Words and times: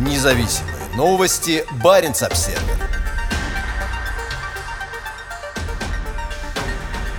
Независимые 0.00 0.76
новости. 0.96 1.62
Барин 1.84 2.12
обсерва 2.12 2.58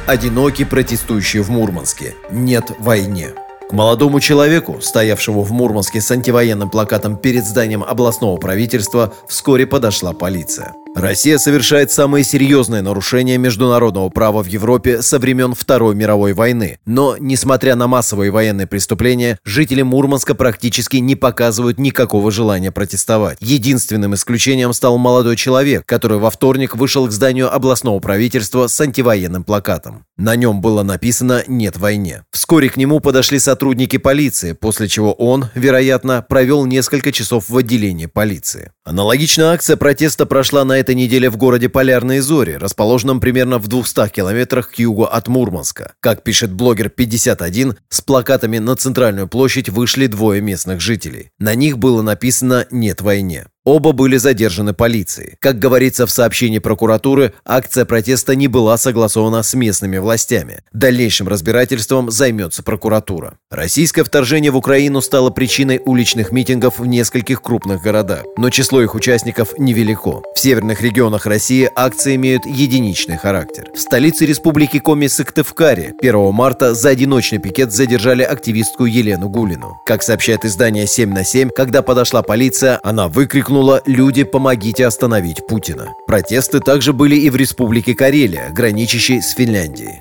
Одинокий 0.07 0.65
протестующий 0.65 1.41
в 1.41 1.52
Мурманске. 1.52 2.15
Нет 2.31 2.71
войне. 2.79 3.36
К 3.70 3.71
молодому 3.71 4.20
человеку, 4.20 4.81
стоявшему 4.81 5.44
в 5.44 5.52
Мурманске 5.52 6.02
с 6.02 6.09
антивоенным 6.09 6.71
плакатом 6.71 7.17
перед 7.17 7.46
зданием 7.46 7.83
областного 7.83 8.37
правительства, 8.37 9.13
вскоре 9.27 9.67
подошла 9.67 10.13
полиция. 10.13 10.73
Россия 10.96 11.37
совершает 11.37 11.92
самые 11.92 12.23
серьезные 12.23 12.81
нарушения 12.81 13.37
международного 13.37 14.10
права 14.10 14.44
в 14.44 14.47
Европе 14.47 15.01
со 15.01 15.19
времен 15.19 15.53
Второй 15.53 15.96
мировой 15.96 16.34
войны. 16.34 16.80
Но, 16.85 17.16
несмотря 17.17 17.76
на 17.76 17.88
массовые 17.88 18.30
военные 18.30 18.67
преступления, 18.67 19.40
жители 19.45 19.84
Мурманска 19.84 20.35
практически 20.35 20.98
не 20.98 21.16
показывают 21.16 21.80
никакого 21.80 22.30
желания 22.30 22.72
протестовать. 22.72 23.38
Единственным 23.40 24.16
исключением 24.16 24.73
стал 24.73 24.98
молодой 24.98 25.38
человек, 25.38 25.86
который 25.86 26.17
во 26.17 26.30
вторник 26.30 26.76
вышел 26.76 27.08
к 27.08 27.12
зданию 27.12 27.53
областного 27.53 28.00
правительства 28.00 28.67
с 28.67 28.81
антивоенным 28.81 29.45
плакатом. 29.45 30.05
На 30.21 30.35
нем 30.35 30.61
было 30.61 30.84
написано 30.84 31.43
«Нет 31.48 31.77
войне». 31.77 32.25
Вскоре 32.30 32.70
к 32.70 32.77
нему 32.77 32.99
подошли 32.99 33.39
сотрудники 33.39 33.98
полиции, 33.98 34.52
после 34.52 34.88
чего 34.88 35.13
он, 35.13 35.49
вероятно, 35.55 36.21
провел 36.21 36.67
несколько 36.67 37.11
часов 37.11 37.49
в 37.49 37.57
отделении 37.57 38.05
полиции. 38.05 38.71
Аналогичная 38.85 39.47
акция 39.47 39.77
протеста 39.77 40.27
прошла 40.27 40.63
на 40.63 40.73
этой 40.73 40.94
неделе 40.94 41.31
в 41.31 41.38
городе 41.38 41.70
Полярные 41.70 42.21
Зори, 42.21 42.53
расположенном 42.53 43.20
примерно 43.20 43.57
в 43.57 43.67
200 43.67 44.09
километрах 44.09 44.70
к 44.70 44.75
югу 44.75 45.05
от 45.05 45.27
Мурманска. 45.27 45.94
Как 45.99 46.22
пишет 46.22 46.53
блогер 46.53 46.89
51, 46.89 47.77
с 47.89 48.02
плакатами 48.02 48.59
на 48.59 48.75
центральную 48.75 49.27
площадь 49.27 49.69
вышли 49.69 50.05
двое 50.05 50.39
местных 50.39 50.81
жителей. 50.81 51.31
На 51.39 51.55
них 51.55 51.80
было 51.80 52.03
написано 52.03 52.67
«Нет 52.69 53.02
войне». 53.02 53.47
Оба 53.64 53.92
были 53.92 54.18
задержаны 54.18 54.74
полицией. 54.74 55.36
Как 55.40 55.59
говорится 55.59 56.08
в 56.08 56.12
сообщении 56.12 56.58
прокуратуры, 56.58 57.34
акция 57.45 57.86
протеста 57.86 58.36
не 58.36 58.48
была 58.48 58.76
согласована 58.76 59.44
с 59.44 59.53
местными 59.53 60.00
властями. 60.00 60.62
Дальнейшим 60.73 61.28
разбирательством 61.28 62.09
займется 62.09 62.64
прокуратура. 62.64 63.38
Российское 63.52 64.03
вторжение 64.03 64.50
в 64.50 64.58
Украину 64.58 65.00
стало 65.00 65.30
причиной 65.30 65.80
уличных 65.86 66.31
митингов 66.31 66.80
в 66.80 66.88
нескольких 66.88 67.44
крупных 67.44 67.84
городах, 67.84 68.23
но 68.36 68.50
число 68.50 68.81
их 68.81 68.95
участников 68.95 69.53
невелико. 69.59 70.23
В 70.34 70.40
северных 70.40 70.81
регионах 70.81 71.28
России 71.28 71.70
акции 71.75 72.16
имеют 72.16 72.48
единичный 72.48 73.18
характер. 73.18 73.68
В 73.75 73.80
столице 73.80 74.25
республики 74.25 74.80
Коми 74.80 75.06
Сыктывкаре 75.06 75.94
1 76.02 76.34
марта 76.34 76.73
за 76.73 76.90
одиночный 76.90 77.38
пикет 77.38 77.72
задержали 77.72 78.23
активистку 78.23 78.86
Елену 78.86 79.30
Гулину. 79.30 79.78
Как 79.86 80.02
сообщает 80.02 80.46
издание 80.46 80.88
7 80.88 81.14
на 81.14 81.23
7, 81.23 81.50
когда 81.56 81.84
подошла 81.84 82.23
полиция, 82.23 82.80
она 82.81 83.08
выкрикнула 83.08 83.50
крикнула 83.52 83.81
«Люди, 83.85 84.23
помогите 84.23 84.88
остановить 84.88 85.45
Путина». 85.45 85.94
Протесты 86.07 86.61
также 86.61 86.94
были 86.94 87.17
и 87.17 87.30
в 87.30 87.35
Республике 87.35 87.94
Карелия, 87.94 88.49
граничащей 88.49 89.21
с 89.21 89.33
Финляндией. 89.33 89.99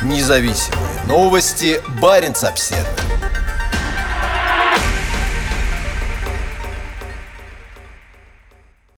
Независимые 0.00 1.02
новости. 1.08 1.80
Барин 2.00 2.34
обседный. 2.40 3.05